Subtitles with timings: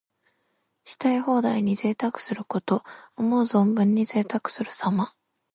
[0.83, 2.83] したい放題に贅沢すること。
[3.17, 5.13] 思う存分にぜいたくするさま。